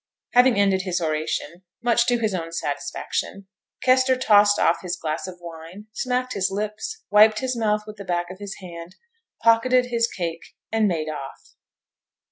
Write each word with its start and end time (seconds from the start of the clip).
Having 0.33 0.59
ended 0.59 0.81
his 0.81 0.99
oration, 0.99 1.61
much 1.83 2.07
to 2.07 2.17
his 2.17 2.33
own 2.33 2.51
satisfaction, 2.51 3.45
Kester 3.83 4.15
tossed 4.17 4.57
off 4.57 4.79
his 4.81 4.95
glass 4.97 5.27
of 5.27 5.37
wine, 5.39 5.85
smacked 5.93 6.33
his 6.33 6.49
lips, 6.49 7.03
wiped 7.11 7.37
his 7.37 7.55
mouth 7.55 7.83
with 7.85 7.97
the 7.97 8.03
back 8.03 8.31
of 8.31 8.39
his 8.39 8.55
hand, 8.55 8.95
pocketed 9.43 9.91
his 9.91 10.07
cake, 10.07 10.55
and 10.71 10.87
made 10.87 11.07
off. 11.07 11.53